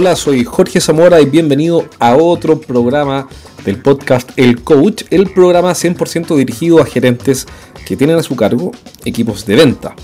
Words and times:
Hola, 0.00 0.16
soy 0.16 0.44
Jorge 0.44 0.80
Zamora 0.80 1.20
y 1.20 1.26
bienvenido 1.26 1.84
a 1.98 2.16
otro 2.16 2.58
programa 2.58 3.28
del 3.66 3.82
podcast 3.82 4.30
El 4.36 4.62
Coach, 4.62 5.02
el 5.10 5.30
programa 5.30 5.72
100% 5.72 6.38
dirigido 6.38 6.80
a 6.80 6.86
gerentes 6.86 7.46
que 7.84 7.98
tienen 7.98 8.16
a 8.16 8.22
su 8.22 8.34
cargo 8.34 8.72
equipos 9.04 9.44
de 9.44 9.56
venta. 9.56 9.94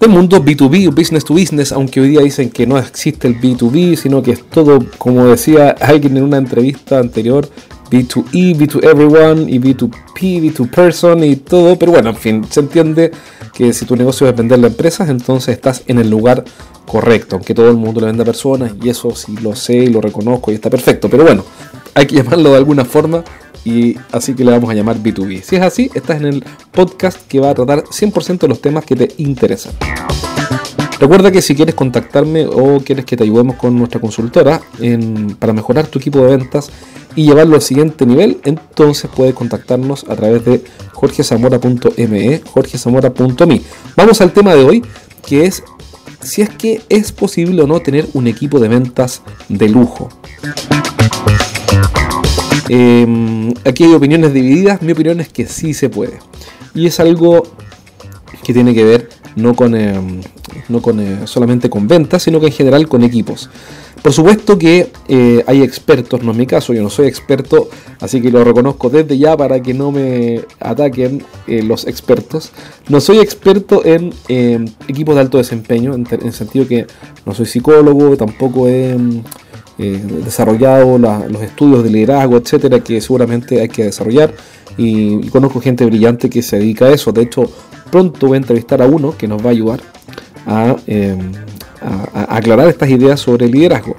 Del 0.00 0.08
mundo 0.08 0.42
B2B 0.42 0.88
o 0.88 0.92
business 0.92 1.26
to 1.26 1.34
business, 1.34 1.72
aunque 1.72 2.00
hoy 2.00 2.08
día 2.08 2.22
dicen 2.22 2.48
que 2.48 2.66
no 2.66 2.78
existe 2.78 3.28
el 3.28 3.38
B2B, 3.38 3.96
sino 3.96 4.22
que 4.22 4.30
es 4.30 4.48
todo, 4.48 4.78
como 4.96 5.26
decía 5.26 5.76
alguien 5.78 6.16
en 6.16 6.22
una 6.22 6.38
entrevista 6.38 6.98
anterior, 6.98 7.46
B2E, 7.92 8.56
B2 8.56 8.84
everyone 8.84 9.52
y 9.52 9.58
B2P, 9.58 10.40
B2 10.40 10.70
person 10.70 11.22
y 11.22 11.36
todo, 11.36 11.78
pero 11.78 11.92
bueno, 11.92 12.08
en 12.08 12.16
fin, 12.16 12.44
se 12.48 12.60
entiende 12.60 13.12
que 13.52 13.74
si 13.74 13.84
tu 13.84 13.96
negocio 13.96 14.26
es 14.26 14.34
venderle 14.34 14.66
a 14.66 14.70
empresas, 14.70 15.10
entonces 15.10 15.54
estás 15.54 15.82
en 15.86 15.98
el 15.98 16.08
lugar 16.08 16.42
correcto, 16.86 17.36
aunque 17.36 17.52
todo 17.54 17.68
el 17.68 17.76
mundo 17.76 18.00
le 18.00 18.06
vende 18.06 18.22
a 18.22 18.26
personas 18.26 18.72
y 18.82 18.88
eso 18.88 19.14
sí 19.14 19.36
lo 19.42 19.54
sé 19.54 19.74
y 19.74 19.86
lo 19.88 20.00
reconozco 20.00 20.50
y 20.50 20.54
está 20.54 20.70
perfecto, 20.70 21.10
pero 21.10 21.24
bueno, 21.24 21.44
hay 21.94 22.06
que 22.06 22.16
llamarlo 22.22 22.52
de 22.52 22.56
alguna 22.56 22.86
forma 22.86 23.22
y 23.64 23.96
así 24.10 24.34
que 24.34 24.44
le 24.44 24.50
vamos 24.50 24.70
a 24.70 24.74
llamar 24.74 24.96
B2B. 24.96 25.42
Si 25.42 25.56
es 25.56 25.62
así, 25.62 25.90
estás 25.94 26.18
en 26.18 26.26
el 26.26 26.44
podcast 26.70 27.26
que 27.26 27.40
va 27.40 27.50
a 27.50 27.54
tratar 27.54 27.84
100% 27.84 28.38
de 28.38 28.48
los 28.48 28.60
temas 28.60 28.84
que 28.84 28.96
te 28.96 29.14
interesan. 29.18 29.72
Recuerda 30.98 31.32
que 31.32 31.42
si 31.42 31.56
quieres 31.56 31.74
contactarme 31.74 32.46
o 32.46 32.78
quieres 32.78 33.04
que 33.04 33.16
te 33.16 33.24
ayudemos 33.24 33.56
con 33.56 33.76
nuestra 33.76 34.00
consultora 34.00 34.60
para 35.40 35.52
mejorar 35.52 35.88
tu 35.88 35.98
equipo 35.98 36.20
de 36.20 36.36
ventas 36.36 36.70
y 37.16 37.24
llevarlo 37.24 37.56
al 37.56 37.62
siguiente 37.62 38.06
nivel, 38.06 38.40
entonces 38.44 39.10
puedes 39.12 39.34
contactarnos 39.34 40.04
a 40.08 40.14
través 40.14 40.44
de 40.44 40.62
jorgezamora.me, 40.92 42.40
jorgezamora.me. 42.48 43.62
Vamos 43.96 44.20
al 44.20 44.32
tema 44.32 44.54
de 44.54 44.64
hoy, 44.64 44.84
que 45.26 45.44
es 45.44 45.64
si 46.22 46.42
es 46.42 46.50
que 46.50 46.82
es 46.88 47.10
posible 47.10 47.62
o 47.62 47.66
no 47.66 47.80
tener 47.80 48.06
un 48.12 48.28
equipo 48.28 48.60
de 48.60 48.68
ventas 48.68 49.22
de 49.48 49.68
lujo. 49.68 50.08
Em, 52.68 53.52
aquí 53.64 53.84
hay 53.84 53.92
opiniones 53.92 54.32
divididas, 54.32 54.82
mi 54.82 54.92
opinión 54.92 55.20
es 55.20 55.28
que 55.28 55.46
sí 55.46 55.74
se 55.74 55.88
puede. 55.88 56.18
Y 56.74 56.86
es 56.86 57.00
algo 57.00 57.42
que 58.44 58.52
tiene 58.52 58.74
que 58.74 58.84
ver 58.84 59.08
no 59.36 59.54
con, 59.54 59.74
em, 59.74 60.20
no 60.68 60.82
con 60.82 61.00
eh, 61.00 61.26
solamente 61.26 61.70
con 61.70 61.88
ventas, 61.88 62.22
sino 62.22 62.40
que 62.40 62.46
en 62.46 62.52
general 62.52 62.88
con 62.88 63.02
equipos. 63.02 63.50
Por 64.02 64.12
supuesto 64.12 64.58
que 64.58 64.90
eh, 65.06 65.44
hay 65.46 65.62
expertos, 65.62 66.22
no 66.24 66.32
es 66.32 66.36
mi 66.36 66.46
caso, 66.46 66.72
yo 66.72 66.82
no 66.82 66.90
soy 66.90 67.06
experto, 67.06 67.68
así 68.00 68.20
que 68.20 68.32
lo 68.32 68.42
reconozco 68.42 68.90
desde 68.90 69.16
ya 69.16 69.36
para 69.36 69.62
que 69.62 69.74
no 69.74 69.92
me 69.92 70.40
ataquen 70.58 71.24
eh, 71.46 71.62
los 71.62 71.86
expertos. 71.86 72.50
No 72.88 73.00
soy 73.00 73.18
experto 73.18 73.84
en 73.84 74.12
em, 74.28 74.66
equipos 74.88 75.14
de 75.14 75.20
alto 75.20 75.38
desempeño, 75.38 75.94
en, 75.94 76.06
el 76.10 76.32
sentido 76.32 76.66
que 76.66 76.86
no 77.24 77.34
soy 77.34 77.46
psicólogo, 77.46 78.16
tampoco 78.16 78.68
he 78.68 78.96
desarrollado 79.78 80.98
los 80.98 81.42
estudios 81.42 81.82
de 81.82 81.90
liderazgo, 81.90 82.36
etcétera, 82.36 82.80
que 82.80 83.00
seguramente 83.00 83.60
hay 83.60 83.68
que 83.68 83.84
desarrollar. 83.84 84.32
y 84.78 85.28
conozco 85.28 85.60
gente 85.60 85.84
brillante 85.84 86.30
que 86.30 86.42
se 86.42 86.58
dedica 86.58 86.86
a 86.86 86.92
eso. 86.92 87.12
De 87.12 87.22
hecho, 87.22 87.50
pronto 87.92 88.26
voy 88.26 88.36
a 88.36 88.38
entrevistar 88.38 88.80
a 88.82 88.86
uno 88.86 89.14
que 89.16 89.28
nos 89.28 89.44
va 89.44 89.48
a 89.48 89.52
ayudar 89.52 89.80
em, 90.86 91.32
a, 91.80 92.36
aclarar 92.36 92.66
estas 92.68 92.88
ideas 92.88 93.20
sobre 93.20 93.46
liderazgo. 93.46 93.94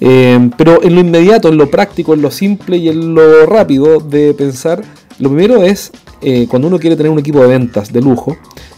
Em, 0.00 0.50
pero 0.50 0.82
en 0.82 0.94
lo 0.94 1.00
inmediato, 1.00 1.48
en 1.48 1.58
lo 1.58 1.68
práctico, 1.68 2.14
en 2.14 2.22
lo 2.22 2.30
simple 2.30 2.76
y 2.76 2.88
en 2.88 3.14
lo 3.14 3.44
rápido 3.44 3.98
de 3.98 4.32
pensar, 4.32 4.82
lo 5.18 5.30
primero 5.30 5.64
es, 5.64 5.90
eh, 6.22 6.46
cuando 6.48 6.68
uno 6.68 6.78
quiere 6.78 6.94
tener 6.94 7.10
un 7.10 7.18
equipo 7.18 7.40
de 7.40 7.48
ventas 7.48 7.92
de 7.92 8.00
lujo, 8.00 8.36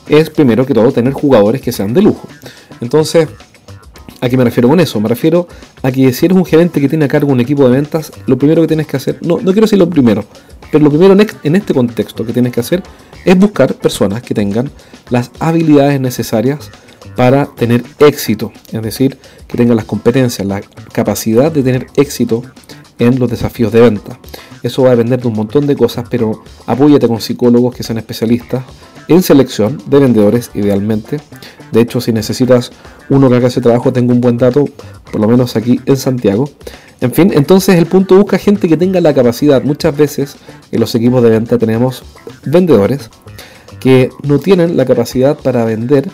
es 0.08 0.30
primero 0.30 0.64
que 0.64 0.72
todo 0.72 0.90
tener 0.90 1.12
jugadores 1.12 1.60
que 1.60 1.70
sean 1.70 1.92
de 1.92 2.00
lujo. 2.00 2.26
Entonces, 2.80 3.28
¿A 4.20 4.28
qué 4.28 4.36
me 4.36 4.44
refiero 4.44 4.68
con 4.68 4.80
eso? 4.80 5.00
Me 5.00 5.08
refiero 5.08 5.48
a 5.82 5.90
que 5.90 6.12
si 6.12 6.26
eres 6.26 6.36
un 6.36 6.44
gerente 6.44 6.80
que 6.80 6.88
tiene 6.88 7.06
a 7.06 7.08
cargo 7.08 7.32
un 7.32 7.40
equipo 7.40 7.64
de 7.68 7.70
ventas, 7.70 8.12
lo 8.26 8.36
primero 8.36 8.62
que 8.62 8.68
tienes 8.68 8.86
que 8.86 8.96
hacer, 8.96 9.18
no, 9.22 9.36
no 9.38 9.52
quiero 9.52 9.62
decir 9.62 9.78
lo 9.78 9.88
primero, 9.88 10.24
pero 10.70 10.84
lo 10.84 10.90
primero 10.90 11.16
en 11.42 11.56
este 11.56 11.74
contexto 11.74 12.24
que 12.26 12.32
tienes 12.32 12.52
que 12.52 12.60
hacer 12.60 12.82
es 13.24 13.38
buscar 13.38 13.74
personas 13.74 14.22
que 14.22 14.34
tengan 14.34 14.70
las 15.08 15.30
habilidades 15.38 16.00
necesarias 16.00 16.70
para 17.16 17.46
tener 17.46 17.82
éxito, 17.98 18.52
es 18.72 18.82
decir, 18.82 19.18
que 19.48 19.56
tengan 19.56 19.76
las 19.76 19.84
competencias, 19.84 20.46
la 20.46 20.60
capacidad 20.92 21.50
de 21.50 21.62
tener 21.62 21.86
éxito 21.96 22.42
en 22.98 23.18
los 23.18 23.30
desafíos 23.30 23.72
de 23.72 23.80
venta. 23.80 24.18
Eso 24.62 24.82
va 24.82 24.88
a 24.88 24.96
depender 24.96 25.20
de 25.20 25.28
un 25.28 25.34
montón 25.34 25.66
de 25.66 25.76
cosas, 25.76 26.04
pero 26.10 26.42
apóyate 26.66 27.08
con 27.08 27.20
psicólogos 27.20 27.74
que 27.74 27.82
sean 27.82 27.98
especialistas 27.98 28.64
en 29.08 29.22
selección 29.22 29.82
de 29.86 29.98
vendedores 29.98 30.50
idealmente. 30.54 31.18
De 31.72 31.80
hecho, 31.80 32.00
si 32.00 32.12
necesitas 32.12 32.72
uno 33.08 33.28
que 33.28 33.36
haga 33.36 33.48
ese 33.48 33.60
trabajo, 33.60 33.92
tengo 33.92 34.12
un 34.12 34.20
buen 34.20 34.38
dato, 34.38 34.66
por 35.10 35.20
lo 35.20 35.28
menos 35.28 35.56
aquí 35.56 35.80
en 35.86 35.96
Santiago. 35.96 36.50
En 37.00 37.12
fin, 37.12 37.32
entonces 37.34 37.76
el 37.76 37.86
punto 37.86 38.16
busca 38.16 38.38
gente 38.38 38.68
que 38.68 38.76
tenga 38.76 39.00
la 39.00 39.14
capacidad. 39.14 39.62
Muchas 39.62 39.96
veces 39.96 40.36
en 40.70 40.80
los 40.80 40.94
equipos 40.94 41.22
de 41.22 41.30
venta 41.30 41.58
tenemos 41.58 42.02
vendedores 42.44 43.10
que 43.80 44.10
no 44.22 44.38
tienen 44.38 44.76
la 44.76 44.84
capacidad 44.84 45.38
para 45.38 45.64
vender 45.64 46.08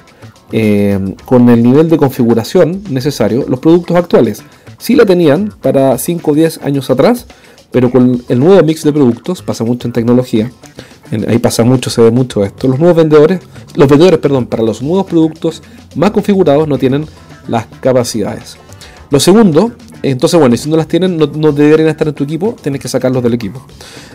eh, 0.52 1.16
con 1.24 1.48
el 1.48 1.62
nivel 1.62 1.88
de 1.90 1.96
configuración 1.96 2.82
necesario 2.88 3.44
los 3.48 3.58
productos 3.58 3.96
actuales. 3.96 4.42
Sí 4.78 4.94
la 4.94 5.04
tenían 5.04 5.52
para 5.60 5.98
5 5.98 6.30
o 6.30 6.34
10 6.34 6.58
años 6.62 6.88
atrás, 6.90 7.26
pero 7.72 7.90
con 7.90 8.22
el 8.28 8.38
nuevo 8.38 8.62
mix 8.62 8.84
de 8.84 8.92
productos, 8.92 9.42
pasa 9.42 9.64
mucho 9.64 9.88
en 9.88 9.92
tecnología, 9.92 10.52
ahí 11.28 11.38
pasa 11.38 11.64
mucho, 11.64 11.90
se 11.90 12.02
ve 12.02 12.10
mucho 12.10 12.44
esto, 12.44 12.68
los 12.68 12.78
nuevos 12.78 12.96
vendedores, 12.96 13.40
los 13.74 13.88
vendedores, 13.88 14.18
perdón, 14.18 14.46
para 14.46 14.62
los 14.62 14.82
nuevos 14.82 15.06
productos 15.06 15.62
más 15.94 16.10
configurados 16.10 16.68
no 16.68 16.78
tienen 16.78 17.06
las 17.48 17.66
capacidades. 17.80 18.56
Lo 19.10 19.20
segundo 19.20 19.72
entonces, 20.10 20.38
bueno, 20.38 20.56
si 20.56 20.70
no 20.70 20.76
las 20.76 20.86
tienen, 20.86 21.16
no, 21.16 21.26
deberían 21.26 21.88
estar 21.88 22.06
en 22.06 22.14
tu 22.14 22.24
equipo, 22.24 22.54
tienes 22.60 22.80
que 22.80 22.88
sacarlos 22.88 23.22
del 23.22 23.34
equipo. 23.34 23.66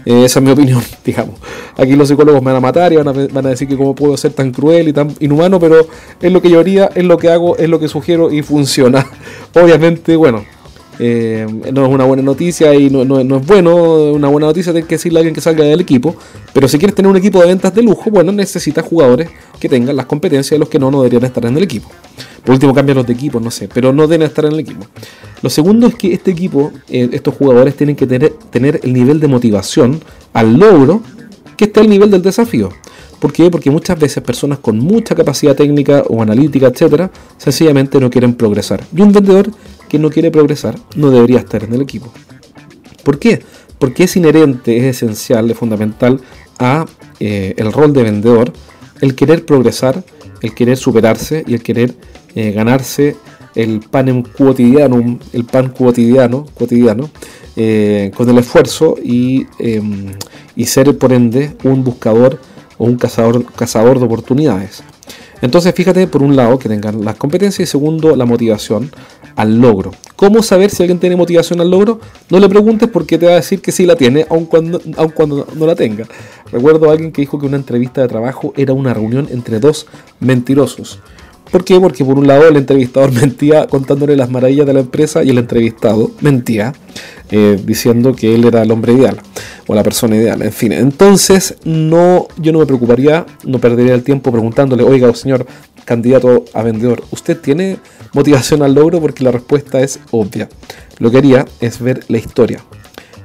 Eh, 0.05 0.23
esa 0.25 0.39
es 0.39 0.45
mi 0.45 0.51
opinión, 0.51 0.81
digamos. 1.05 1.35
Aquí 1.75 1.95
los 1.95 2.07
psicólogos 2.07 2.41
me 2.41 2.47
van 2.47 2.57
a 2.57 2.59
matar 2.61 2.93
y 2.93 2.97
van 2.97 3.07
a, 3.09 3.49
decir 3.49 3.67
que 3.67 3.75
cómo 3.75 3.93
puedo 3.95 4.15
ser 4.15 4.33
tan 4.33 4.51
cruel 4.51 4.87
y 4.87 4.93
tan 4.93 5.13
inhumano, 5.19 5.59
pero 5.59 5.87
es 6.21 6.31
lo 6.31 6.41
que 6.41 6.49
yo 6.49 6.59
haría, 6.59 6.89
es 6.95 7.03
lo 7.03 7.17
que 7.17 7.29
hago, 7.29 7.57
es 7.57 7.67
lo 7.67 7.79
que 7.79 7.87
sugiero 7.87 8.31
y 8.31 8.41
funciona. 8.41 9.05
Obviamente, 9.53 10.15
bueno, 10.15 10.45
eh, 11.03 11.47
no 11.73 11.83
es 11.83 11.91
una 11.91 12.05
buena 12.05 12.21
noticia 12.21 12.75
y 12.75 12.91
no, 12.91 13.01
es 13.19 13.47
bueno, 13.47 14.11
una 14.11 14.27
buena 14.27 14.45
noticia 14.45 14.71
tener 14.71 14.87
que 14.87 14.95
decirle 14.95 15.17
a 15.17 15.21
alguien 15.21 15.33
que 15.33 15.41
salga 15.41 15.63
del 15.63 15.81
equipo, 15.81 16.15
pero 16.53 16.67
si 16.67 16.77
quieres 16.77 16.93
tener 16.93 17.09
un 17.09 17.17
equipo 17.17 17.39
de 17.39 17.47
ventas 17.47 17.73
de 17.73 17.81
lujo, 17.81 18.11
bueno, 18.11 18.31
necesitas 18.31 18.85
jugadores 18.85 19.27
que 19.59 19.67
tengan 19.67 19.95
las 19.95 20.05
competencias 20.05 20.51
de 20.51 20.59
los 20.59 20.69
que 20.69 20.77
no, 20.77 20.91
no 20.91 21.01
deberían 21.01 21.23
estar 21.23 21.43
en 21.43 21.57
el 21.57 21.63
equipo. 21.63 21.89
Por 22.43 22.53
último, 22.53 22.73
los 22.73 23.07
de 23.07 23.13
equipo, 23.13 23.39
no 23.39 23.49
sé, 23.49 23.67
pero 23.67 23.91
no 23.91 24.05
deben 24.05 24.27
estar 24.27 24.45
en 24.45 24.51
el 24.51 24.59
equipo. 24.59 24.85
Lo 25.41 25.49
segundo 25.49 25.87
es 25.87 25.95
que 25.95 26.13
este 26.13 26.29
equipo, 26.29 26.71
eh, 26.87 27.09
estos 27.13 27.33
jugadores 27.33 27.75
tienen 27.75 27.95
que 27.95 28.05
tener, 28.05 28.33
tener 28.51 28.79
el 28.83 28.93
nivel 28.93 29.19
de 29.19 29.27
motivación 29.27 30.01
al 30.33 30.53
logro 30.53 31.01
que 31.57 31.65
esté 31.65 31.79
al 31.79 31.89
nivel 31.89 32.11
del 32.11 32.21
desafío. 32.21 32.69
¿Por 33.19 33.33
qué? 33.33 33.49
Porque 33.49 33.71
muchas 33.71 33.99
veces 33.99 34.23
personas 34.23 34.59
con 34.59 34.77
mucha 34.77 35.15
capacidad 35.15 35.55
técnica 35.55 36.03
o 36.09 36.21
analítica, 36.21 36.67
etcétera, 36.67 37.09
sencillamente 37.37 37.99
no 37.99 38.11
quieren 38.11 38.35
progresar. 38.35 38.83
Y 38.95 39.01
un 39.01 39.11
vendedor 39.11 39.51
que 39.91 39.99
no 39.99 40.09
quiere 40.09 40.31
progresar 40.31 40.75
no 40.95 41.11
debería 41.11 41.39
estar 41.39 41.65
en 41.65 41.73
el 41.73 41.81
equipo. 41.81 42.13
¿Por 43.03 43.19
qué? 43.19 43.41
Porque 43.77 44.05
es 44.05 44.15
inherente, 44.15 44.77
es 44.77 44.95
esencial, 44.95 45.51
es 45.51 45.57
fundamental 45.57 46.21
a 46.59 46.85
eh, 47.19 47.53
el 47.57 47.73
rol 47.73 47.91
de 47.91 48.03
vendedor 48.03 48.53
el 49.01 49.15
querer 49.15 49.45
progresar, 49.45 50.01
el 50.41 50.55
querer 50.55 50.77
superarse 50.77 51.43
y 51.45 51.55
el 51.55 51.61
querer 51.61 51.93
eh, 52.35 52.53
ganarse 52.53 53.17
el 53.53 53.81
pan 53.81 54.23
cotidiano, 54.23 55.19
el 55.33 55.43
pan 55.43 55.71
cotidiano, 55.71 56.45
cotidiano 56.53 57.09
eh, 57.57 58.13
con 58.15 58.29
el 58.29 58.37
esfuerzo 58.37 58.95
y, 59.03 59.45
em, 59.59 60.13
y, 60.55 60.67
ser 60.67 60.97
por 60.97 61.11
ende 61.11 61.57
un 61.65 61.83
buscador 61.83 62.39
o 62.77 62.85
un 62.85 62.95
cazador, 62.95 63.43
cazador 63.55 63.99
de 63.99 64.05
oportunidades. 64.05 64.83
Entonces 65.41 65.73
fíjate 65.75 66.07
por 66.07 66.23
un 66.23 66.37
lado 66.37 66.57
que 66.59 66.69
tengan 66.69 67.03
las 67.03 67.17
competencias 67.17 67.67
y 67.67 67.69
segundo 67.69 68.15
la 68.15 68.25
motivación 68.25 68.89
al 69.35 69.59
logro. 69.59 69.91
¿Cómo 70.15 70.43
saber 70.43 70.69
si 70.69 70.83
alguien 70.83 70.99
tiene 70.99 71.15
motivación 71.15 71.61
al 71.61 71.71
logro? 71.71 71.99
No 72.29 72.39
le 72.39 72.47
preguntes 72.49 72.89
porque 72.89 73.17
te 73.17 73.25
va 73.25 73.33
a 73.33 73.35
decir 73.35 73.61
que 73.61 73.71
sí 73.71 73.85
la 73.85 73.95
tiene, 73.95 74.25
aun 74.29 74.45
cuando, 74.45 74.81
aun 74.97 75.09
cuando 75.09 75.47
no 75.55 75.65
la 75.65 75.75
tenga. 75.75 76.05
Recuerdo 76.51 76.89
a 76.89 76.93
alguien 76.93 77.11
que 77.11 77.21
dijo 77.21 77.39
que 77.39 77.45
una 77.45 77.57
entrevista 77.57 78.01
de 78.01 78.07
trabajo 78.07 78.53
era 78.55 78.73
una 78.73 78.93
reunión 78.93 79.27
entre 79.31 79.59
dos 79.59 79.87
mentirosos. 80.19 80.99
¿Por 81.51 81.65
qué? 81.65 81.79
Porque 81.79 82.05
por 82.05 82.17
un 82.17 82.27
lado 82.27 82.47
el 82.47 82.55
entrevistador 82.55 83.11
mentía 83.21 83.67
contándole 83.67 84.15
las 84.15 84.29
maravillas 84.29 84.65
de 84.65 84.73
la 84.73 84.79
empresa 84.79 85.23
y 85.23 85.29
el 85.29 85.37
entrevistado 85.37 86.11
mentía 86.21 86.73
eh, 87.29 87.59
diciendo 87.63 88.13
que 88.15 88.35
él 88.35 88.45
era 88.45 88.61
el 88.61 88.71
hombre 88.71 88.93
ideal 88.93 89.17
o 89.71 89.75
la 89.75 89.83
persona 89.83 90.17
ideal. 90.17 90.41
En 90.41 90.51
fin, 90.51 90.73
entonces 90.73 91.55
no, 91.63 92.27
yo 92.35 92.51
no 92.51 92.59
me 92.59 92.65
preocuparía, 92.65 93.25
no 93.45 93.57
perdería 93.57 93.93
el 93.93 94.03
tiempo 94.03 94.29
preguntándole, 94.29 94.83
oiga, 94.83 95.15
señor 95.15 95.45
candidato 95.85 96.43
a 96.53 96.61
vendedor, 96.61 97.05
¿usted 97.11 97.39
tiene 97.39 97.77
motivación 98.11 98.63
al 98.63 98.73
logro? 98.73 98.99
Porque 98.99 99.23
la 99.23 99.31
respuesta 99.31 99.79
es 99.79 100.01
obvia. 100.11 100.49
Lo 100.99 101.09
que 101.09 101.19
haría 101.19 101.45
es 101.61 101.79
ver 101.79 102.03
la 102.09 102.17
historia. 102.17 102.59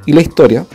Y 0.07 0.13
la 0.13 0.21
historia 0.21 0.67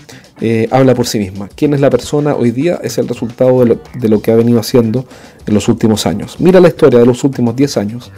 eh, 0.41 0.67
habla 0.71 0.93
por 0.93 1.07
sí 1.07 1.19
misma. 1.19 1.47
¿Quién 1.55 1.73
es 1.73 1.79
la 1.79 1.89
persona 1.89 2.35
hoy 2.35 2.51
día? 2.51 2.77
Es 2.83 2.97
el 2.97 3.07
resultado 3.07 3.63
de 3.63 4.09
lo, 4.09 4.21
que 4.21 4.31
ha 4.31 4.35
venido 4.35 4.59
haciendo 4.59 5.05
en 5.47 5.53
los 5.53 5.69
últimos 5.69 6.05
años. 6.05 6.35
Mira 6.39 6.59
la 6.59 6.67
historia 6.67 6.99
de 6.99 7.05
los 7.05 7.23
últimos 7.23 7.55
10 7.55 7.77
años 7.77 8.11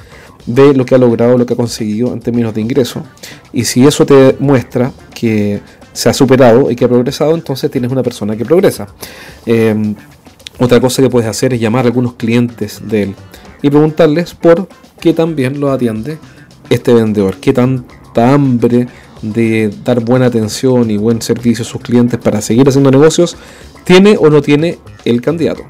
ve 0.47 0.73
lo 0.73 0.85
que 0.85 0.95
ha 0.95 0.97
logrado, 0.97 1.37
lo 1.37 1.45
que 1.45 1.53
ha 1.53 1.57
conseguido 1.57 2.11
en 2.13 2.19
términos 2.19 2.55
de 2.55 2.61
ingreso. 2.61 3.03
Y 3.53 3.63
si 3.65 3.85
eso 3.85 4.07
te 4.07 4.35
muestra 4.39 4.91
que 5.13 5.61
se 5.93 6.09
ha 6.09 6.13
superado 6.13 6.69
y 6.69 6.75
que 6.75 6.85
ha 6.85 6.89
progresado, 6.89 7.35
entonces 7.35 7.71
tienes 7.71 7.91
una 7.91 8.03
persona 8.03 8.35
que 8.35 8.43
progresa. 8.43 8.87
Em, 9.45 9.95
otra 10.59 10.79
cosa 10.79 11.01
que 11.01 11.09
puedes 11.09 11.29
hacer 11.29 11.53
es 11.53 11.61
llamar 11.61 11.85
a 11.85 11.87
algunos 11.87 12.13
clientes 12.13 12.81
de 12.85 13.03
él 13.03 13.15
y 13.61 13.69
preguntarles 13.69 14.33
por 14.35 14.67
qué 14.99 15.13
también 15.13 15.59
lo 15.59 15.71
atiende 15.71 16.17
este 16.69 16.93
vendedor, 16.93 17.37
qué 17.37 17.53
tanta 17.53 18.33
hambre 18.33 18.87
de 19.21 19.73
dar 19.83 20.01
buena 20.01 20.25
atención 20.25 20.91
y 20.91 20.97
buen 20.97 21.21
servicio 21.21 21.63
a 21.63 21.67
sus 21.67 21.81
clientes 21.81 22.19
para 22.19 22.41
seguir 22.41 22.67
haciendo 22.67 22.91
negocios 22.91 23.37
tiene 23.85 24.17
o 24.19 24.29
no 24.29 24.41
tiene 24.41 24.79
el 25.05 25.21
candidato. 25.21 25.63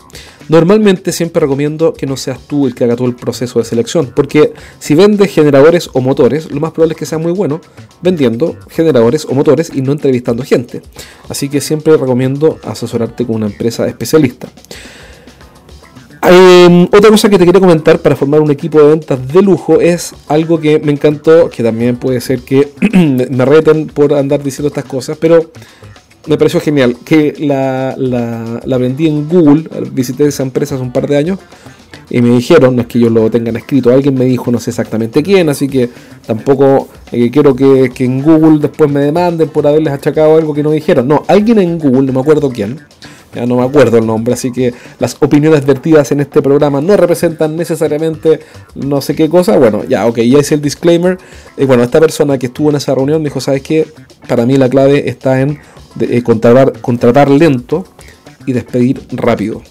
Normalmente 0.49 1.11
siempre 1.11 1.39
recomiendo 1.41 1.93
que 1.93 2.05
no 2.05 2.17
seas 2.17 2.39
tú 2.39 2.67
el 2.67 2.75
que 2.75 2.83
haga 2.83 2.95
todo 2.95 3.07
el 3.07 3.15
proceso 3.15 3.59
de 3.59 3.65
selección, 3.65 4.11
porque 4.15 4.53
si 4.79 4.95
vendes 4.95 5.31
generadores 5.31 5.89
o 5.93 6.01
motores, 6.01 6.51
lo 6.51 6.59
más 6.59 6.71
probable 6.71 6.93
es 6.93 6.99
que 6.99 7.05
sea 7.05 7.17
muy 7.17 7.31
bueno 7.31 7.61
vendiendo 8.01 8.55
generadores 8.69 9.25
o 9.25 9.33
motores 9.33 9.71
y 9.73 9.81
no 9.81 9.91
entrevistando 9.91 10.43
gente. 10.43 10.81
Así 11.29 11.49
que 11.49 11.61
siempre 11.61 11.95
recomiendo 11.97 12.59
asesorarte 12.63 13.25
con 13.25 13.37
una 13.37 13.47
empresa 13.47 13.87
especialista. 13.87 14.49
Em, 16.25 16.83
otra 16.85 17.09
cosa 17.09 17.29
que 17.29 17.37
te 17.37 17.45
quería 17.45 17.59
comentar 17.59 17.99
para 17.99 18.15
formar 18.15 18.39
un 18.39 18.49
equipo 18.49 18.81
de 18.81 18.87
ventas 18.87 19.27
de 19.27 19.41
lujo 19.41 19.81
es 19.81 20.13
algo 20.29 20.57
que 20.57 20.79
me 20.79 20.93
encantó, 20.93 21.49
que 21.49 21.63
también 21.63 21.97
puede 21.97 22.21
ser 22.21 22.39
que 22.39 22.71
me 23.29 23.43
reten 23.43 23.87
por 23.87 24.13
andar 24.13 24.41
diciendo 24.41 24.69
estas 24.69 24.85
cosas, 24.85 25.17
pero 25.19 25.51
me 26.27 26.37
pareció 26.37 26.59
genial, 26.59 26.97
que 27.03 27.33
la, 27.39 27.95
la, 27.97 28.77
vendí 28.77 29.07
en 29.07 29.27
Google, 29.27 29.69
visité 29.91 30.25
esa 30.25 30.43
empresa 30.43 30.75
hace 30.75 30.83
un 30.83 30.93
par 30.93 31.07
de 31.07 31.17
años, 31.17 31.39
y 32.09 32.21
me 32.21 32.29
dijeron, 32.29 32.75
no 32.75 32.81
es 32.81 32.87
que 32.87 32.97
ellos 32.97 33.11
lo 33.11 33.29
tengan 33.29 33.55
escrito, 33.55 33.91
alguien 33.91 34.15
me 34.15 34.25
dijo, 34.25 34.51
no 34.51 34.59
sé 34.59 34.69
exactamente 34.71 35.23
quién, 35.23 35.49
así 35.49 35.67
que 35.67 35.89
tampoco 36.25 36.87
eh, 37.11 37.29
quiero 37.31 37.55
que, 37.55 37.91
que, 37.93 38.05
en 38.05 38.21
Google 38.21 38.59
después 38.59 38.89
me 38.91 39.01
demanden 39.01 39.49
por 39.49 39.65
haberles 39.67 39.93
achacado 39.93 40.37
algo 40.37 40.53
que 40.53 40.63
no 40.63 40.71
dijeron. 40.71 41.07
No, 41.07 41.23
alguien 41.27 41.59
en 41.59 41.79
Google, 41.79 42.03
no 42.03 42.13
me 42.13 42.19
acuerdo 42.19 42.49
quién, 42.51 42.79
ya 43.33 43.45
no 43.45 43.55
me 43.55 43.63
acuerdo 43.63 43.97
el 43.97 44.05
nombre, 44.05 44.33
así 44.33 44.51
que 44.51 44.73
las 44.99 45.17
opiniones 45.19 45.65
vertidas 45.65 46.11
en 46.11 46.19
este 46.19 46.41
programa 46.41 46.81
no 46.81 46.95
representan 46.95 47.55
necesariamente 47.55 48.41
no 48.75 49.01
sé 49.01 49.15
qué 49.15 49.27
cosa. 49.29 49.57
Bueno, 49.57 49.83
ya, 49.85 50.05
ok, 50.05 50.19
ya 50.19 50.39
hice 50.39 50.55
el 50.55 50.61
disclaimer. 50.61 51.17
Y 51.57 51.65
bueno, 51.65 51.83
esta 51.83 51.99
persona 51.99 52.37
que 52.37 52.47
estuvo 52.47 52.69
en 52.69 52.75
esa 52.75 52.93
reunión 52.93 53.23
dijo, 53.23 53.41
¿sabes 53.41 53.63
qué? 53.63 53.87
Para 54.27 54.45
mí 54.45 54.57
la 54.57 54.69
clave 54.69 55.09
está 55.09 55.41
en 55.41 55.59
eh, 55.99 56.23
contratar, 56.23 56.79
contratar 56.81 57.29
lento 57.29 57.85
y 58.45 58.53
despedir 58.53 59.01
rápido. 59.11 59.61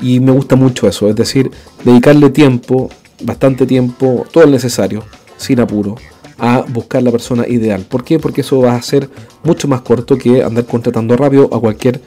Y 0.00 0.20
me 0.20 0.32
gusta 0.32 0.56
mucho 0.56 0.88
eso, 0.88 1.08
es 1.08 1.16
decir, 1.16 1.50
dedicarle 1.84 2.30
tiempo, 2.30 2.90
bastante 3.22 3.66
tiempo, 3.66 4.26
todo 4.32 4.44
el 4.44 4.50
necesario, 4.50 5.04
sin 5.36 5.60
apuro, 5.60 5.94
a 6.38 6.62
buscar 6.68 7.02
la 7.02 7.12
persona 7.12 7.46
ideal. 7.46 7.86
¿Por 7.88 8.02
qué? 8.02 8.18
Porque 8.18 8.40
eso 8.40 8.60
va 8.60 8.74
a 8.74 8.82
ser 8.82 9.08
mucho 9.44 9.68
más 9.68 9.82
corto 9.82 10.18
que 10.18 10.42
andar 10.42 10.66
contratando 10.66 11.16
rápido 11.16 11.48
a 11.52 11.60
cualquier 11.60 12.00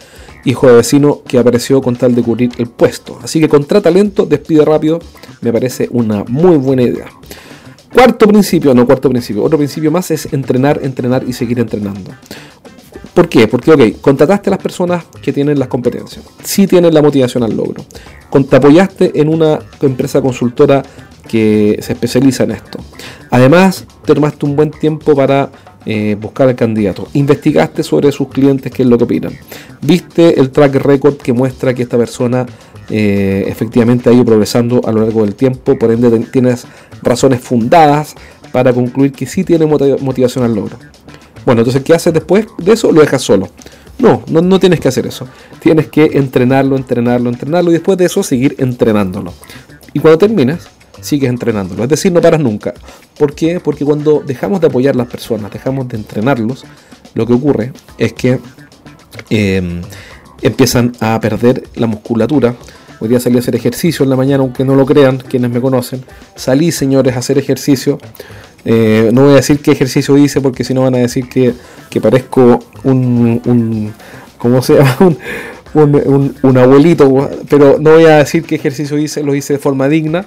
hijo 0.43 0.67
de 0.67 0.75
vecino 0.75 1.21
que 1.27 1.39
apareció 1.39 1.81
con 1.81 1.95
tal 1.95 2.13
de 2.15 2.21
cubrir 2.21 2.51
el 2.57 2.67
puesto. 2.67 3.19
Así 3.23 3.39
que 3.39 3.49
contrata 3.49 3.89
lento, 3.89 4.25
despide 4.25 4.63
rápido, 4.65 4.99
me 5.41 5.53
parece 5.53 5.87
una 5.91 6.23
muy 6.25 6.57
buena 6.57 6.83
idea. 6.83 7.07
Cuarto 7.93 8.27
principio, 8.27 8.73
no 8.73 8.85
cuarto 8.85 9.09
principio, 9.09 9.41
otro 9.41 9.57
principio 9.57 9.89
más 9.89 10.11
es 10.11 10.33
entrenar, 10.33 10.81
entrenar 10.83 11.23
y 11.25 11.31
seguir 11.31 11.59
entrenando. 11.59 12.11
¿Por 13.15 13.29
qué? 13.29 13.47
Porque, 13.47 13.71
ok, 13.71 14.01
contrataste 14.01 14.49
a 14.49 14.51
las 14.51 14.61
personas 14.61 15.05
que 15.21 15.31
tienen 15.31 15.57
las 15.57 15.69
competencias, 15.69 16.23
sí 16.43 16.67
tienen 16.67 16.93
la 16.93 17.01
motivación 17.01 17.43
al 17.43 17.55
logro. 17.55 17.85
Te 18.49 18.55
apoyaste 18.57 19.19
en 19.21 19.29
una 19.29 19.59
empresa 19.81 20.21
consultora 20.21 20.83
que 21.25 21.79
se 21.81 21.93
especializa 21.93 22.43
en 22.43 22.51
esto. 22.51 22.77
Además, 23.31 23.85
te 24.05 24.13
tomaste 24.13 24.45
un 24.45 24.57
buen 24.57 24.71
tiempo 24.71 25.15
para 25.15 25.49
eh, 25.85 26.17
buscar 26.19 26.49
al 26.49 26.55
candidato. 26.55 27.07
Investigaste 27.13 27.83
sobre 27.83 28.11
sus 28.11 28.27
clientes, 28.27 28.69
qué 28.71 28.83
es 28.83 28.89
lo 28.89 28.97
que 28.97 29.05
opinan. 29.05 29.33
Viste 29.81 30.37
el 30.37 30.49
track 30.51 30.75
record 30.75 31.15
que 31.15 31.31
muestra 31.31 31.73
que 31.73 31.83
esta 31.83 31.97
persona 31.97 32.45
eh, 32.89 33.45
efectivamente 33.47 34.09
ha 34.09 34.13
ido 34.13 34.25
progresando 34.25 34.81
a 34.85 34.91
lo 34.91 35.01
largo 35.01 35.23
del 35.23 35.35
tiempo. 35.35 35.79
Por 35.79 35.91
ende, 35.91 36.09
tienes 36.31 36.67
razones 37.01 37.39
fundadas 37.39 38.13
para 38.51 38.73
concluir 38.73 39.13
que 39.13 39.25
sí 39.25 39.45
tiene 39.45 39.65
motivación 39.65 40.43
al 40.43 40.53
logro. 40.53 40.77
Bueno, 41.45 41.61
entonces, 41.61 41.83
¿qué 41.83 41.93
haces 41.93 42.13
después 42.13 42.47
de 42.57 42.73
eso? 42.73 42.91
Lo 42.91 43.01
dejas 43.01 43.21
solo. 43.21 43.49
No, 43.99 44.23
no, 44.27 44.41
no, 44.41 44.59
tienes 44.59 44.79
que 44.79 44.87
hacer 44.87 45.05
eso. 45.07 45.27
Tienes 45.59 45.87
que 45.87 46.05
entrenarlo, 46.13 46.75
entrenarlo, 46.75 47.29
entrenarlo 47.29 47.69
y 47.69 47.73
después 47.73 47.97
de 47.97 48.05
eso 48.05 48.23
seguir 48.23 48.55
entrenándolo. 48.57 49.33
Y 49.93 49.99
cuando 49.99 50.17
terminas, 50.17 50.67
sigues 51.01 51.29
entrenándolo. 51.29 51.83
Es 51.83 51.89
decir, 51.89 52.11
no 52.11 52.19
paras 52.21 52.41
nunca. 52.41 52.73
¿Por 53.17 53.33
qué? 53.33 53.59
Porque 53.59 53.85
cuando 53.85 54.21
dejamos 54.25 54.59
de 54.59 54.67
apoyar 54.67 54.95
a 54.95 54.97
las 54.97 55.07
personas, 55.07 55.51
dejamos 55.51 55.87
de 55.87 55.97
entrenarlos, 55.97 56.65
lo 57.13 57.25
que 57.25 57.33
ocurre 57.33 57.71
es 57.97 58.13
que 58.13 58.39
em, 59.29 59.81
empiezan 60.41 60.91
a 60.99 61.19
perder 61.19 61.63
la 61.75 61.87
musculatura. 61.87 62.55
Hoy 62.99 63.09
día 63.09 63.19
salí 63.19 63.37
a 63.37 63.39
hacer 63.39 63.55
ejercicio 63.55 64.03
en 64.03 64.09
la 64.09 64.15
mañana, 64.15 64.41
aunque 64.41 64.65
no 64.65 64.75
lo 64.75 64.85
crean 64.85 65.17
quienes 65.17 65.51
me 65.51 65.61
conocen. 65.61 66.03
Salí, 66.35 66.71
señores, 66.71 67.15
a 67.15 67.19
hacer 67.19 67.37
ejercicio. 67.37 67.97
Eh, 68.65 69.11
no 69.13 69.25
voy 69.25 69.33
a 69.33 69.35
decir 69.35 69.59
qué 69.59 69.71
ejercicio 69.71 70.17
hice 70.17 70.41
porque 70.41 70.63
si 70.63 70.73
no 70.73 70.81
van 70.81 70.95
a 70.95 70.97
decir 70.97 71.29
que, 71.29 71.53
parezco 72.01 72.59
un, 72.83 73.41
un 73.45 73.93
¿cómo 74.37 74.61
se 74.61 74.75
llama? 74.75 74.97
Un, 75.75 76.33
un, 76.41 76.57
abuelito, 76.57 77.29
pero 77.49 77.77
no 77.81 77.95
voy 77.95 78.05
a 78.05 78.19
decir 78.19 78.43
qué 78.43 78.55
ejercicio 78.55 78.97
hice, 78.97 79.21
lo 79.23 79.35
hice 79.35 79.51
de 79.51 79.59
forma 79.59 79.89
digna 79.89 80.25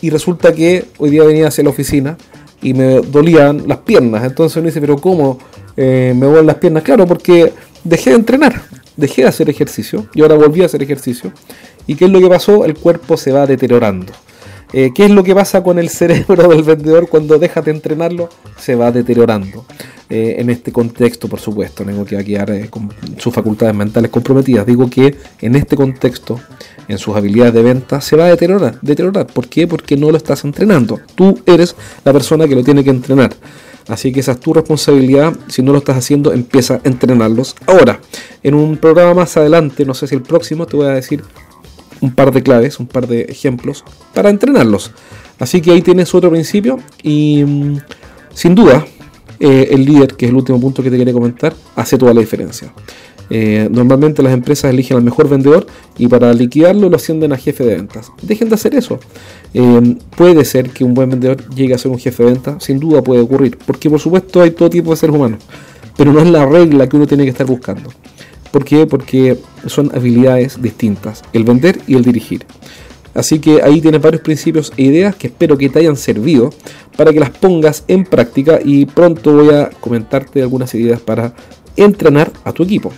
y 0.00 0.10
resulta 0.10 0.52
que 0.52 0.86
hoy 0.98 1.10
día 1.10 1.22
venía 1.22 1.46
hacia 1.46 1.62
la 1.62 1.70
oficina 1.70 2.16
y 2.60 2.74
me 2.74 3.00
dolían 3.00 3.68
las 3.68 3.78
piernas. 3.78 4.24
Entonces 4.24 4.56
uno 4.56 4.66
dice, 4.66 4.80
pero 4.80 4.96
¿cómo 4.96 5.38
eh, 5.76 6.12
me 6.16 6.26
duelen 6.26 6.46
las 6.48 6.56
piernas? 6.56 6.82
Claro, 6.82 7.06
porque 7.06 7.52
dejé 7.84 8.10
de 8.10 8.16
entrenar, 8.16 8.60
dejé 8.96 9.22
de 9.22 9.28
hacer 9.28 9.48
ejercicio 9.48 10.08
y 10.14 10.22
ahora 10.22 10.34
volví 10.34 10.62
a 10.62 10.66
hacer 10.66 10.82
ejercicio. 10.82 11.32
¿Y 11.86 11.94
qué 11.94 12.06
es 12.06 12.10
lo 12.10 12.20
que 12.20 12.28
pasó? 12.28 12.64
El 12.64 12.74
cuerpo 12.74 13.16
se 13.16 13.30
va 13.30 13.46
deteriorando. 13.46 14.12
Eh, 14.72 14.90
¿Qué 14.94 15.04
es 15.04 15.10
lo 15.10 15.22
que 15.22 15.34
pasa 15.34 15.62
con 15.62 15.78
el 15.78 15.88
cerebro 15.90 16.48
del 16.48 16.62
vendedor 16.62 17.08
cuando 17.08 17.38
dejas 17.38 17.64
de 17.64 17.72
entrenarlo? 17.72 18.28
Se 18.56 18.74
va 18.74 18.90
deteriorando. 18.90 19.66
Eh, 20.08 20.36
en 20.38 20.50
este 20.50 20.72
contexto, 20.72 21.28
por 21.28 21.40
supuesto, 21.40 21.84
tengo 21.84 22.04
que 22.04 22.22
quedar 22.24 22.50
eh, 22.50 22.68
con 22.68 22.92
sus 23.18 23.32
facultades 23.32 23.74
mentales 23.74 24.10
comprometidas. 24.10 24.66
Digo 24.66 24.88
que 24.88 25.16
en 25.40 25.56
este 25.56 25.76
contexto, 25.76 26.40
en 26.88 26.98
sus 26.98 27.14
habilidades 27.16 27.54
de 27.54 27.62
venta, 27.62 28.00
se 28.00 28.16
va 28.16 28.26
a 28.26 28.28
deteriorar. 28.28 28.78
deteriorar. 28.80 29.26
¿Por 29.26 29.48
qué? 29.48 29.66
Porque 29.66 29.96
no 29.96 30.10
lo 30.10 30.16
estás 30.16 30.44
entrenando. 30.44 31.00
Tú 31.14 31.38
eres 31.46 31.76
la 32.04 32.12
persona 32.12 32.48
que 32.48 32.54
lo 32.54 32.64
tiene 32.64 32.82
que 32.82 32.90
entrenar. 32.90 33.34
Así 33.88 34.12
que 34.12 34.20
esa 34.20 34.32
es 34.32 34.40
tu 34.40 34.54
responsabilidad. 34.54 35.34
Si 35.48 35.62
no 35.62 35.72
lo 35.72 35.78
estás 35.78 35.96
haciendo, 35.96 36.32
empieza 36.32 36.74
a 36.74 36.80
entrenarlos. 36.84 37.56
Ahora, 37.66 38.00
en 38.42 38.54
un 38.54 38.76
programa 38.76 39.14
más 39.14 39.36
adelante, 39.36 39.84
no 39.84 39.94
sé 39.94 40.06
si 40.06 40.14
el 40.14 40.22
próximo, 40.22 40.66
te 40.66 40.76
voy 40.76 40.86
a 40.86 40.90
decir 40.90 41.22
un 42.02 42.10
par 42.10 42.32
de 42.32 42.42
claves, 42.42 42.78
un 42.78 42.86
par 42.86 43.06
de 43.06 43.22
ejemplos 43.22 43.84
para 44.12 44.28
entrenarlos. 44.28 44.90
Así 45.38 45.62
que 45.62 45.70
ahí 45.70 45.80
tienes 45.80 46.14
otro 46.14 46.30
principio 46.30 46.78
y 47.02 47.42
mm, 47.44 47.78
sin 48.34 48.54
duda 48.54 48.84
eh, 49.40 49.68
el 49.70 49.84
líder, 49.84 50.14
que 50.14 50.26
es 50.26 50.30
el 50.30 50.36
último 50.36 50.60
punto 50.60 50.82
que 50.82 50.90
te 50.90 50.98
quería 50.98 51.14
comentar, 51.14 51.54
hace 51.74 51.96
toda 51.96 52.12
la 52.12 52.20
diferencia. 52.20 52.72
Eh, 53.30 53.68
normalmente 53.70 54.22
las 54.22 54.34
empresas 54.34 54.70
eligen 54.70 54.98
al 54.98 55.02
mejor 55.02 55.28
vendedor 55.28 55.66
y 55.96 56.06
para 56.06 56.34
liquidarlo 56.34 56.90
lo 56.90 56.96
ascienden 56.96 57.32
a 57.32 57.38
jefe 57.38 57.64
de 57.64 57.76
ventas. 57.76 58.12
Dejen 58.20 58.48
de 58.50 58.56
hacer 58.56 58.74
eso. 58.74 59.00
Eh, 59.54 59.96
puede 60.16 60.44
ser 60.44 60.70
que 60.70 60.84
un 60.84 60.92
buen 60.92 61.08
vendedor 61.08 61.42
llegue 61.54 61.74
a 61.74 61.78
ser 61.78 61.90
un 61.90 61.98
jefe 61.98 62.24
de 62.24 62.32
ventas, 62.32 62.62
sin 62.62 62.78
duda 62.78 63.02
puede 63.02 63.22
ocurrir, 63.22 63.58
porque 63.66 63.88
por 63.88 64.00
supuesto 64.00 64.42
hay 64.42 64.50
todo 64.50 64.68
tipo 64.68 64.90
de 64.90 64.96
seres 64.96 65.16
humanos, 65.16 65.42
pero 65.96 66.12
no 66.12 66.20
es 66.20 66.28
la 66.28 66.44
regla 66.44 66.88
que 66.88 66.96
uno 66.96 67.06
tiene 67.06 67.24
que 67.24 67.30
estar 67.30 67.46
buscando. 67.46 67.90
¿Por 68.52 68.64
qué? 68.64 68.86
Porque 68.86 69.38
son 69.66 69.90
habilidades 69.94 70.60
distintas, 70.60 71.22
el 71.32 71.44
vender 71.44 71.80
y 71.86 71.96
el 71.96 72.04
dirigir. 72.04 72.46
Así 73.14 73.40
que 73.40 73.62
ahí 73.62 73.80
tienes 73.80 74.00
varios 74.00 74.22
principios 74.22 74.72
e 74.76 74.84
ideas 74.84 75.16
que 75.16 75.26
espero 75.26 75.58
que 75.58 75.68
te 75.68 75.80
hayan 75.80 75.96
servido 75.96 76.50
para 76.96 77.12
que 77.12 77.20
las 77.20 77.30
pongas 77.30 77.84
en 77.88 78.04
práctica 78.04 78.60
y 78.64 78.86
pronto 78.86 79.32
voy 79.32 79.50
a 79.54 79.70
comentarte 79.80 80.40
algunas 80.40 80.74
ideas 80.74 81.00
para 81.00 81.34
entrenar 81.76 82.30
a 82.44 82.52
tu 82.52 82.62
equipo. 82.62 82.92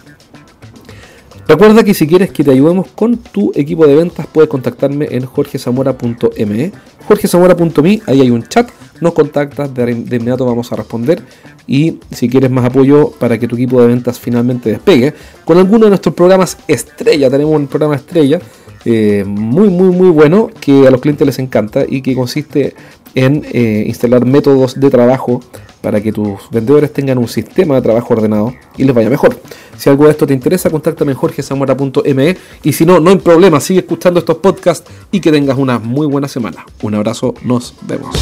Recuerda 1.47 1.85
que 1.85 1.93
si 1.93 2.07
quieres 2.07 2.31
que 2.31 2.43
te 2.43 2.53
ayudemos 2.53 2.89
con 2.95 3.19
tu 3.19 3.53
equipo 3.55 3.87
de 3.87 3.95
ventas 3.95 4.27
puedes 4.27 4.49
contactarme 4.49 5.09
en 5.11 5.27
jorgezamora.me, 5.27 6.73
jorgezamora.me, 7.07 8.01
ahí 8.07 8.21
hay 8.23 8.31
un 8.31 8.45
chat, 8.45 8.71
nos 9.01 9.13
contactas, 9.13 9.75
de, 9.75 9.91
inmediato 9.91 10.47
vamos 10.47 10.73
a 10.73 10.77
responder. 10.77 11.23
Y 11.67 11.99
si 12.11 12.29
quieres 12.29 12.51
más 12.51 12.65
apoyo 12.65 13.11
para 13.11 13.39
que 13.39 13.47
tu 13.47 13.57
equipo 13.57 13.81
de 13.81 13.89
ventas 13.89 14.19
finalmente 14.19 14.71
despegue, 14.71 15.13
con 15.45 15.59
alguno 15.59 15.85
de 15.85 15.91
nuestros 15.91 16.15
programas 16.15 16.57
estrella, 16.67 17.31
tenemos 17.31 17.55
un 17.55 17.67
programa 17.67 17.97
estrella, 17.97 18.41
eh, 18.85 19.25
muy, 19.27 19.69
muy, 19.69 19.89
muy 19.95 20.11
bueno 20.11 20.51
que 20.61 20.87
a 20.87 20.91
los 20.91 21.01
clientes 21.01 21.27
les 21.27 21.39
encanta 21.39 21.85
y 21.89 22.03
que 22.03 22.15
consiste 22.15 22.75
en 23.15 23.45
eh, 23.53 23.85
instalar 23.87 24.25
métodos 24.25 24.79
de 24.79 24.91
trabajo 24.91 25.41
para 25.81 26.01
que 26.01 26.13
tus 26.13 26.51
vendedores 26.51 26.93
tengan 26.93 27.19
un 27.19 27.29
sistema 27.29 27.77
de 27.77 27.83
trabajo 27.83 28.15
ordenado 28.15 28.55
y 28.77 28.85
les 28.85 28.95
vaya 28.95 29.11
mejor. 29.11 29.39
Si 29.77 29.91
algo 29.91 30.05
de 30.05 30.13
esto 30.13 30.27
te 30.27 30.35
interesa, 30.35 30.71
contáctame 30.71 31.13
en 31.13 31.19
jorgezamora.me 31.19 32.37
y 32.63 32.73
si 32.73 32.87
no, 32.87 33.01
no 33.01 33.11
hay 33.11 33.19
problema, 33.19 33.61
sigue 33.61 33.81
escuchando 33.81 34.21
estos 34.21 34.39
podcasts 34.39 34.91
y 35.13 35.21
que 35.21 35.31
tengas 35.31 35.59
una 35.59 35.79
muy 35.79 36.07
buena 36.07 36.29
semana. 36.29 36.65
Un 36.83 36.95
abrazo, 36.95 37.35
nos 37.45 37.75
vemos. 37.83 38.17